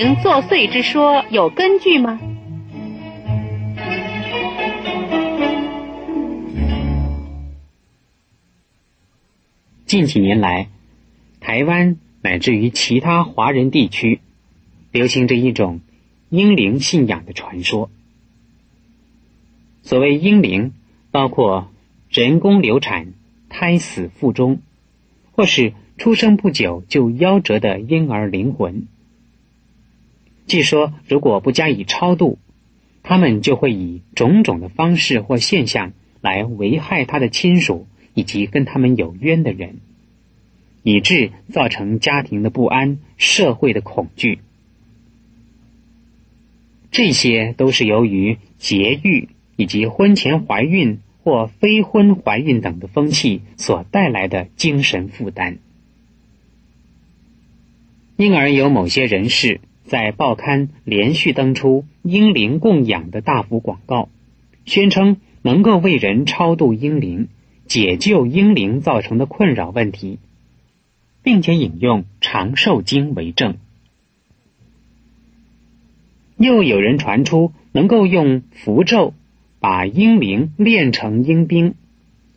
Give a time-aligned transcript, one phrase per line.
[0.00, 2.20] 灵作祟之说有根据吗？
[9.86, 10.68] 近几年来，
[11.40, 14.20] 台湾乃至于其他华人地区，
[14.92, 15.80] 流行着一种
[16.28, 17.90] 婴灵信仰的传说。
[19.82, 20.74] 所谓婴灵，
[21.10, 21.72] 包括
[22.08, 23.14] 人工流产、
[23.48, 24.60] 胎死腹中，
[25.32, 28.86] 或是出生不久就夭折的婴儿灵魂。
[30.48, 32.38] 据说，如果不加以超度，
[33.04, 37.86] 他们就会以种种的方式或现象来危害他的亲属。
[38.14, 39.76] 以及跟他们有冤的人，
[40.82, 44.40] 以致造成家庭的不安、社会的恐惧。
[46.90, 55.58] 这些都是由于节育以及婚前怀孕或非婚怀孕等的风气所带来的精神负担。
[58.16, 64.08] 因而有某些人士在报刊连续登出婴灵供养的大幅广告，
[64.64, 67.28] 宣称能够为人超度婴灵。
[67.66, 70.18] 解救婴灵造成的困扰问题，
[71.22, 73.58] 并且引用《长寿经》为证。
[76.38, 79.12] 又有人传出能够用符咒
[79.60, 81.74] 把婴灵炼成婴兵，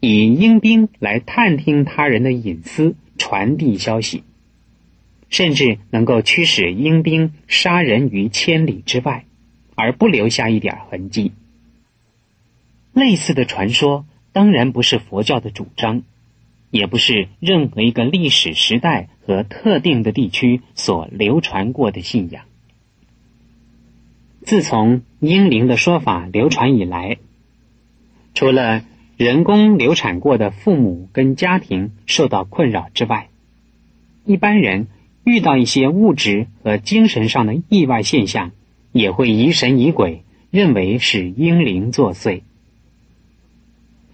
[0.00, 4.24] 以婴兵来探听他人的隐私，传递消息，
[5.30, 9.24] 甚至能够驱使婴兵杀人于千里之外，
[9.74, 11.32] 而不留下一点痕迹。
[12.92, 14.04] 类似的传说。
[14.32, 16.04] 当然不是佛教的主张，
[16.70, 22.44] 也不是任何一个历史时代和特定的地区所流传过的信仰。
[24.44, 27.16] 自从婴灵的说法流传以来，
[28.34, 28.84] 除了
[29.16, 33.30] 人工流产过的父母跟家庭受到困扰之外，
[34.24, 34.86] 一般人
[35.24, 38.52] 遇到一些物质和精神上的意外现象，
[38.92, 42.42] 也会疑神疑鬼，认为是婴灵作祟。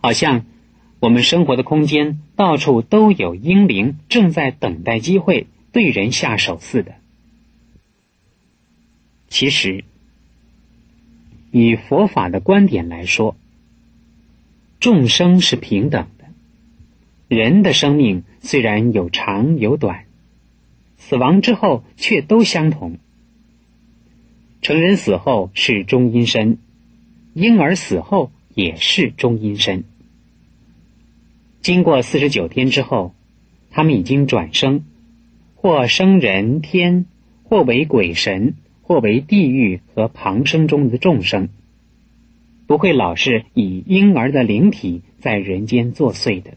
[0.00, 0.44] 好像
[1.00, 6.94] 我们生活的空间到处都有婴灵正在等待机会对人下手似的。
[9.28, 9.84] 其实，
[11.50, 13.34] 以佛法的观点来说，
[14.78, 16.24] 众生是平等的。
[17.28, 20.04] 人的生命虽然有长有短，
[21.08, 22.96] 死亡之后却都相同。
[24.62, 26.58] 成人死后是中阴身，
[27.34, 29.82] 婴儿死后也是中阴身。
[31.60, 33.14] 经过四十九天之后，
[33.70, 34.84] 他们已经转生，
[35.56, 37.06] 或生人天，
[37.42, 41.48] 或为鬼神，或为地狱和旁生中的众生，
[42.68, 46.52] 不会老是以婴儿的灵体在人间作祟的。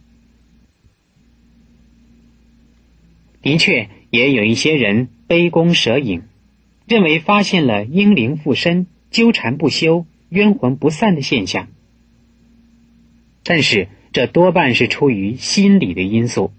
[3.45, 6.23] 的确，也有一些人杯弓蛇影，
[6.87, 11.67] 认为发现了婴灵附身、纠缠不休、冤魂不散的现象，
[13.43, 13.87] 但是。
[14.15, 16.53] 这多半是出于心理的因素，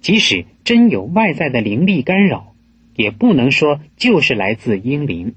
[0.00, 2.54] 即使真有外在的灵力干扰，
[2.96, 5.34] 也不能说就是来自阴灵。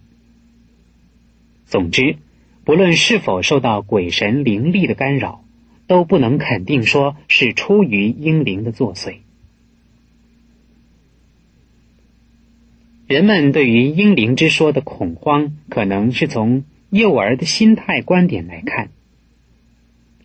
[1.66, 2.16] 总之，
[2.64, 5.44] 不论是否受到鬼神灵力的干扰，
[5.86, 9.18] 都不能肯定说是出于阴灵的作祟。
[13.08, 18.90] 人们对于婴灵之说的恐慌，可能是从幼儿的心态观点来看，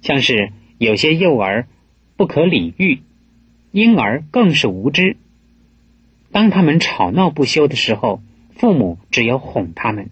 [0.03, 0.51] 像是。
[0.79, 1.69] 有些幼儿
[2.17, 3.03] 不可理喻，
[3.71, 5.17] 婴儿更是无知。
[6.33, 8.21] 当他们吵闹不休的时候，
[8.57, 10.11] 父母只有哄他们。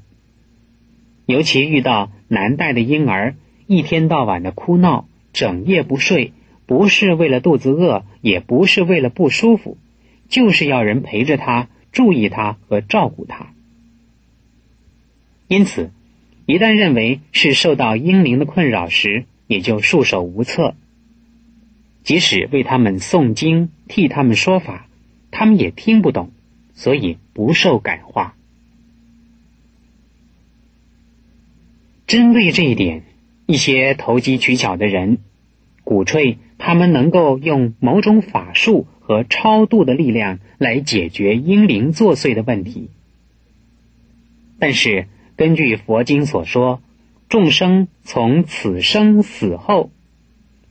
[1.27, 3.35] 尤其遇到难带的婴儿，
[3.67, 6.35] 一天到晚的哭闹，整夜不睡，
[6.67, 9.77] 不是为了肚子饿，也不是为了不舒服，
[10.29, 13.53] 就是要人陪着他，注意他和照顾他。
[15.49, 15.91] 因此，
[16.47, 20.75] 一旦认为是受到婴灵的困扰时，也就束手无策。
[22.05, 24.87] 即使为他们诵经、替他们说法，
[25.31, 26.31] 他们也听不懂，
[26.75, 28.35] 所以不受感化。
[32.07, 33.03] 针对这一点，
[33.47, 35.19] 一些投机取巧的人
[35.85, 42.91] 鼓吹他们能够用某种法术和超度的力量来解决婴灵作祟的问题。
[44.61, 46.81] 但是，根据佛经所说。
[47.29, 49.93] 众生从此生死后，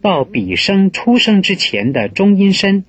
[0.02, 2.84] 到彼生出生之前的中阴身，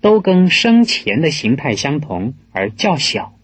[0.00, 3.34] 都跟生前的形态相同而较小。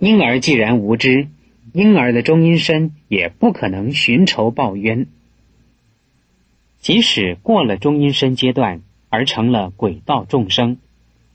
[0.00, 1.28] 婴儿既然无知，
[1.72, 5.06] 婴儿的中阴身也不可能寻仇报冤。
[6.80, 8.80] 即使过了中阴身阶段
[9.14, 10.78] 而成了鬼道众生，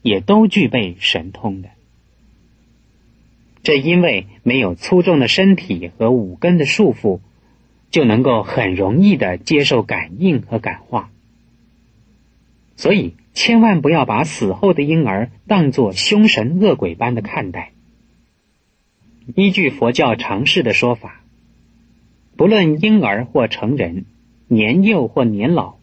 [0.02, 1.70] 也都具备神通的。
[3.64, 7.22] 这因为没有粗重的身体和五根的束缚，
[7.90, 11.10] 就能够很容易的接受感应和感化。
[12.76, 17.72] 所以，千万不要把死后的婴儿当作凶神恶鬼般的看待。
[19.36, 21.22] 依据佛教常识的说法，
[22.36, 24.04] 不论婴儿或成人，
[24.50, 25.79] 年幼或年老，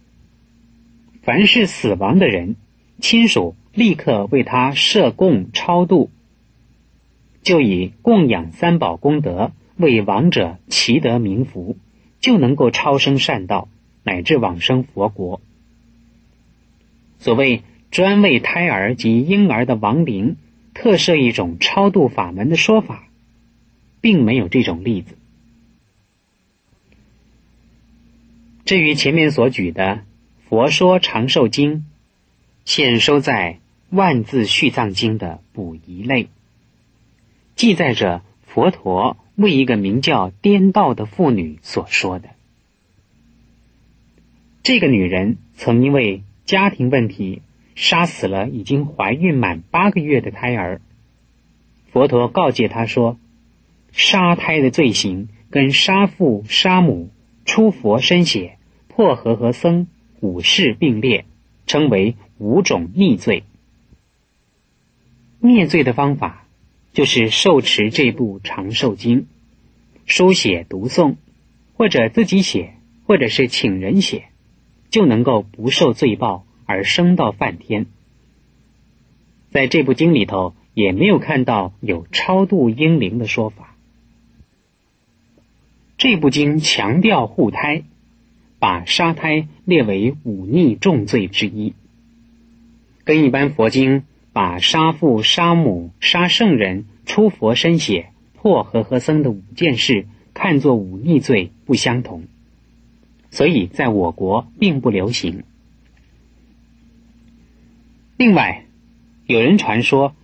[1.26, 2.54] 凡是死亡的人，
[3.00, 6.08] 亲属立刻为他设供超度。
[7.42, 11.76] 就以供养三宝功德为亡者祈得冥福，
[12.20, 13.68] 就能够超生善道，
[14.04, 15.40] 乃至往生佛国。
[17.18, 20.36] 所谓专为胎儿及婴儿的亡灵
[20.74, 23.08] 特设一种超度法门的说法，
[24.00, 25.16] 并没有这种例子。
[28.64, 29.82] 至于前面所举的
[30.48, 31.78] 《佛说长寿经》，
[32.64, 33.58] 现收在
[33.96, 36.28] 《万字续藏经》的补遗类。
[37.56, 42.28] 记载着佛陀为一个名叫颠倒的妇女所说的。
[44.62, 47.42] 这个女人曾因为家庭问题
[47.74, 50.80] 杀死了已经怀孕满八个月的胎儿。
[51.90, 53.18] 佛陀告诫她说
[53.90, 57.10] ：“杀胎的罪行跟杀父、杀母、
[57.44, 59.88] 出佛身血、破和和僧
[60.20, 61.24] 五事并列，
[61.66, 63.44] 称为五种逆罪。
[65.40, 66.42] 灭罪的方法。”
[66.96, 69.26] 就是受持这部长寿经，
[70.06, 71.16] 书写读诵，
[71.74, 72.72] 或者自己写，
[73.04, 74.28] 或者是请人写，
[74.88, 77.84] 就能够不受罪报而升到梵天。
[79.50, 83.76] 在这部经里头，也没有看到有超度婴灵的说法。
[85.98, 87.82] 这部经强调护胎，
[88.86, 91.74] 杀胎列为忤逆重罪之一，
[93.04, 94.04] 跟一般佛经。
[94.32, 102.24] 把杀父、杀母、杀圣人、出佛身血、破和合僧的五件事看作忤逆罪不相同，
[103.30, 105.44] 所以在我国并不流行。
[108.18, 108.66] 另外，
[109.24, 110.14] 有人传说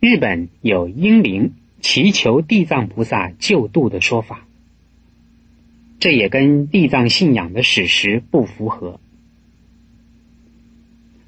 [0.00, 4.46] 日本有婴灵祈求地藏菩萨救度的说法，
[6.02, 8.98] 这也跟地藏信仰的史实不符合。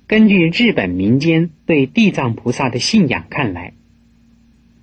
[0.08, 3.74] 根据日本民间对地藏菩萨的信仰看来，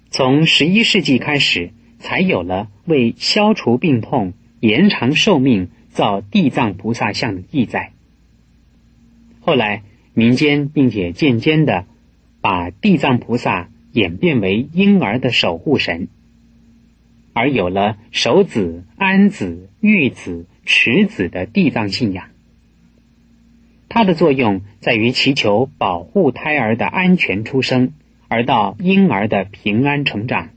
[0.09, 7.91] 从十一世纪开始，才有了为消除病痛、延长寿命造地藏菩萨像的记载。
[9.41, 9.83] 后来，
[10.13, 11.85] 民间并且渐渐的
[12.39, 16.07] 把地藏菩萨演变为婴儿的守护神，
[17.33, 22.29] 而有了守子、安子、育子、持子的地藏信仰。
[23.89, 27.93] 它的作用在于祈求保护胎儿的安全出生，
[28.27, 30.49] 而到婴儿的平安成长。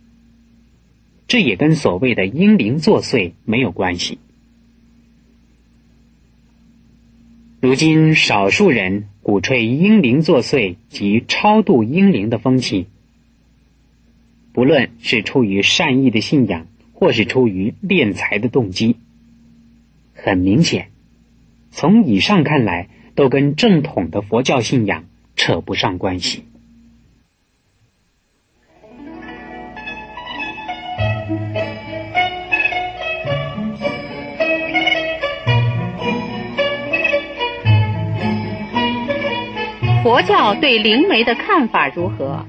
[1.27, 4.19] 这也跟所谓的婴灵作祟没有关系。
[7.61, 12.87] 如今少数人鼓吹婴灵作祟及超度婴灵的风气，
[14.55, 18.97] 不论是出于善意的信仰，或是出于敛财的动机，
[20.15, 20.89] 很明显，
[21.71, 22.89] 从以上看来。
[23.17, 25.05] 都跟正统的佛教信仰
[25.37, 26.43] 扯不上关系。
[40.03, 42.45] 佛教对灵媒的看法如何？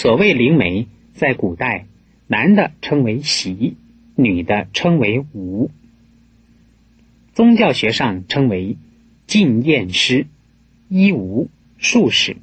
[0.00, 1.84] 所谓灵媒，在古代，
[2.26, 3.76] 男的称为习。
[4.16, 5.70] 女的称为无，
[7.34, 8.78] 宗教学上称为
[9.26, 10.26] 禁验师、
[10.88, 12.38] 医无术士。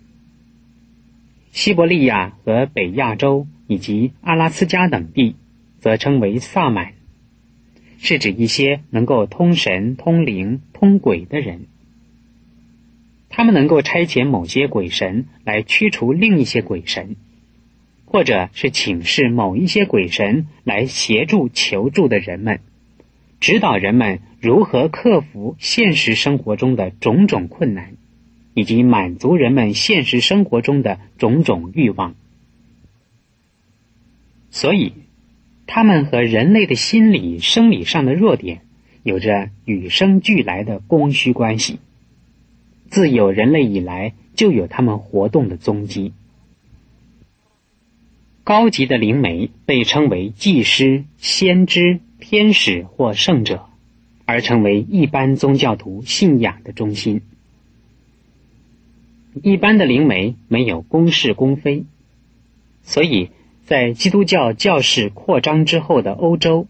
[1.52, 5.36] 西伯利亚和北亚洲以及阿拉斯加等地，
[5.80, 6.94] 则称为萨满，
[7.98, 11.66] 是指一些能够通神、通灵、通鬼的人。
[13.30, 17.16] 他们能够差遣某些鬼神来驱除另一些鬼神。
[18.10, 22.62] 或者是请示某一些鬼神来协助求助的人们，
[23.42, 27.96] 指导人们如何克服现实生活中的种种困难，
[28.54, 32.16] 以及满足人们现实生活中的种种欲望。
[34.52, 34.94] 所以，
[35.68, 38.62] 他们和人类的心理、生理上的弱点
[39.04, 41.80] 有着与生俱来的供需关系。
[42.90, 46.14] 自有人类以来，就有他们活动的踪迹。
[48.48, 53.66] 高级的灵媒被称为祭师、先知、天使或圣者，
[54.24, 57.24] 而成为一般宗教徒信仰的中心。
[59.44, 61.84] 一般的灵媒没有公事公非，
[62.84, 63.32] 所以
[63.66, 66.68] 在基督教教士扩张之后的欧洲，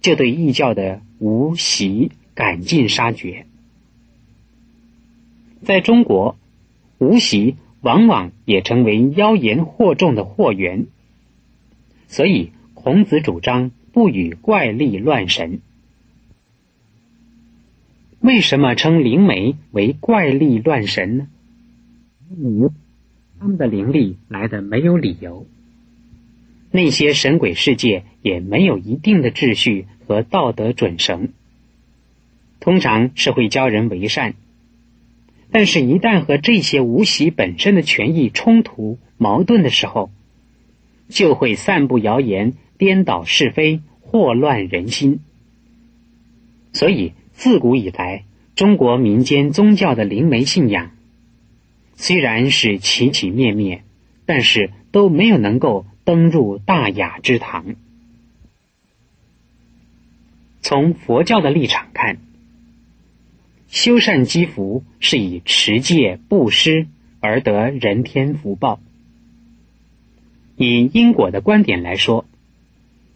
[0.00, 3.46] 就对异教的无习赶尽杀绝。
[5.64, 6.36] 在中国，
[6.98, 10.86] 无习往往也成为妖言惑众的祸源，
[12.10, 15.60] 所以孔子主张不与怪力乱神。
[18.18, 21.28] 为什么称灵媒为怪力乱神呢？
[23.38, 25.46] 他们的灵力来的没有理由，
[26.72, 31.28] 那些神鬼世界也没有一定的秩序和道德准绳，
[32.58, 34.34] 通常是会教人为善，
[35.52, 40.10] 但是，一旦和这些无喜本身的权益冲突矛盾的时候，
[41.10, 45.20] 就会散布谣言，颠倒是非，祸乱人心。
[46.72, 47.12] 所以。
[47.32, 48.24] 自古以来，
[48.54, 50.90] 中国民间宗教的灵媒信仰
[51.96, 53.82] 虽然是起起灭灭，
[54.26, 57.76] 但是都没有能够登入大雅之堂。
[60.60, 62.18] 从佛教的立场看，
[63.68, 66.88] 修善积福是以持戒布施
[67.20, 68.80] 而得人天福报。
[70.60, 72.26] 以因果的观点来说，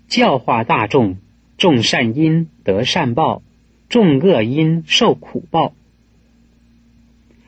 [0.09, 1.19] 教化大众，
[1.59, 3.43] 种善因得善报。
[3.87, 5.73] 种恶因受苦报。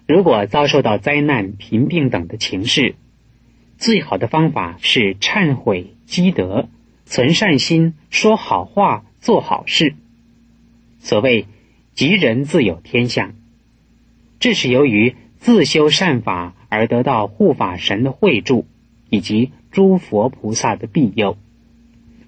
[0.06, 2.94] 如果遭受到灾难、贫病等的情势，
[3.78, 6.68] 最好的方法是忏悔积德、
[7.04, 9.94] 存善心、说好话、做好事。
[11.00, 11.46] 所谓
[11.96, 13.32] “吉人自有天相”，
[14.38, 18.66] 这是由于自修善法而得到护法神的惠助，
[19.10, 21.36] 以及诸佛菩萨的庇佑，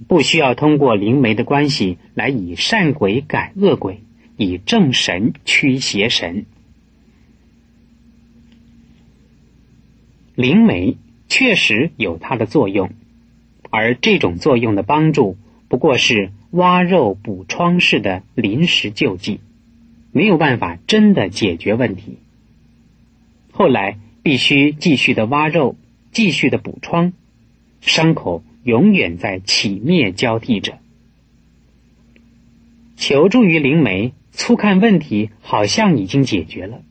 [0.06, 4.00] 不需要通过灵媒的关系来以善鬼改恶鬼。
[4.40, 6.46] 以正神驱邪神，
[10.36, 10.96] 灵媒
[11.28, 12.92] 确实有它的作用，
[13.70, 19.40] 而这种作用的帮助不过是挖肉补疮式的临时救济，
[20.12, 22.18] 没有办法真的解决问题。
[23.50, 25.74] 后来必须继续的挖肉，
[26.18, 27.12] 继续的补疮，
[27.80, 30.80] 伤口永远在起灭交替着。
[32.96, 34.12] 求助于灵媒。
[34.32, 36.82] 粗看问题好像已经解决了，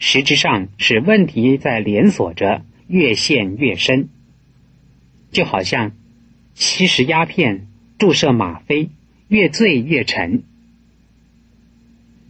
[0.00, 4.08] 实质上是问题在连锁着，越陷越深。
[5.30, 5.92] 就好像
[6.54, 8.90] 吸食鸦片、注射吗啡，
[9.28, 10.42] 越醉越沉。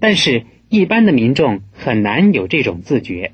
[0.00, 3.32] 但是，一般的民众很难有这种自觉，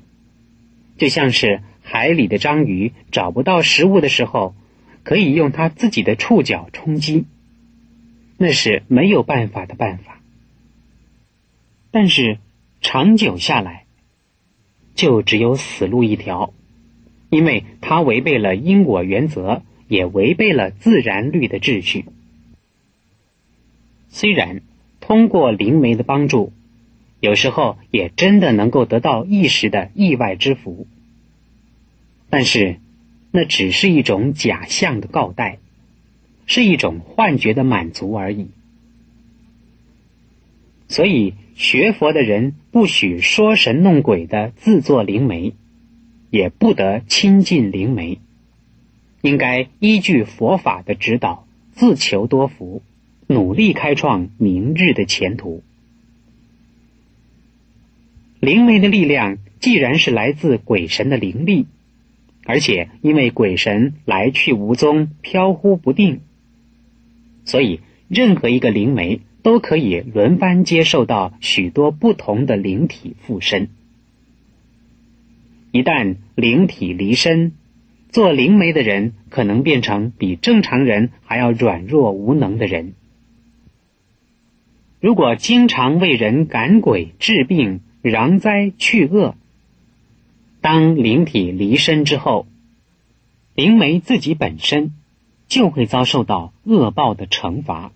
[0.97, 1.61] 就像是
[1.91, 4.55] 海里的章鱼找不到食物的时候，
[5.03, 7.25] 可以用它自己的触角冲击，
[8.37, 10.21] 那是没有办法的办法。
[11.91, 12.37] 但是
[12.79, 13.83] 长久下来，
[14.95, 16.53] 就只有死路一条，
[17.29, 22.05] 因为它违背了因果原则，也违背了自然律的秩序。
[24.07, 24.61] 虽然
[25.01, 26.53] 通过灵媒的帮助，
[27.19, 30.87] 有时候也真的能够得到一时的意外之福，
[32.31, 32.79] 但是
[33.29, 35.59] 那只是一种假象的告代，
[36.47, 38.47] 是一种幻觉的满足而已。
[40.87, 41.35] 所以。
[41.53, 45.53] 学佛的人不许说神弄鬼的自作灵媒，
[46.31, 48.17] 也不得亲近灵媒，
[49.21, 52.81] 应该依据佛法的指导，自求多福，
[53.27, 55.61] 努力开创明日的前途。
[58.39, 61.67] 灵媒的力量既然是来自鬼神的灵力，
[62.45, 66.21] 而且因为鬼神来去无踪、飘忽不定，
[67.45, 69.21] 所以任何一个灵媒。
[69.43, 73.69] 都可以轮番接受到许多不同的灵体附身。
[75.71, 77.53] 一旦灵体离身，
[78.11, 82.93] 做灵媒的人可能变成比正常人还要软弱无能的人。
[84.99, 89.35] 如果经常为人赶鬼治病、攘灾去恶，
[90.61, 92.45] 当灵体离身之后，
[93.55, 94.93] 灵媒自己本身
[95.47, 97.91] 就会遭受到恶报的惩罚。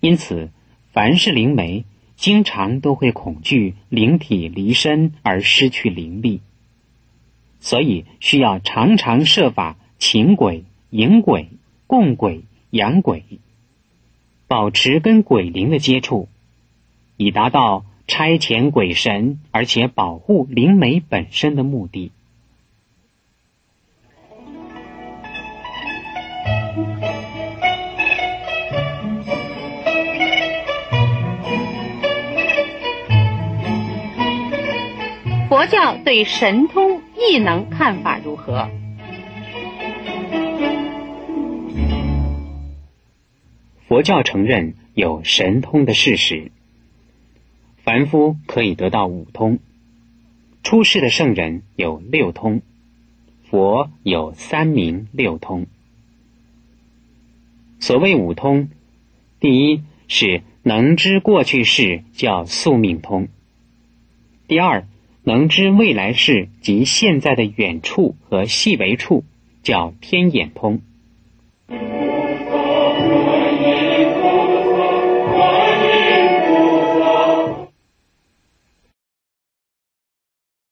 [0.00, 0.50] 因此，
[0.92, 1.84] 凡是灵媒，
[2.16, 6.40] 经常都会恐惧灵体离身而失去灵力，
[7.60, 11.48] 所以需要常常设法请鬼、引鬼、
[11.86, 13.24] 供鬼、养鬼，
[14.48, 16.28] 保持跟鬼灵的接触，
[17.16, 22.12] 以达到差遣鬼神而且保护灵媒本身的目的。
[35.48, 38.68] 佛教对神通异能看法如何？
[43.88, 46.50] 佛教承认有神通的事实，
[47.84, 49.58] 凡夫可以得到五通，
[50.62, 52.62] 出世的圣人有六通，
[53.50, 55.66] 佛有三明六通。
[57.80, 58.70] 所谓五通，
[59.38, 63.26] 第一是能知过去事，叫宿命通；
[64.48, 64.86] 第二，
[65.22, 69.24] 能知未来事及现在的远处和细微处，
[69.62, 70.80] 叫天眼通。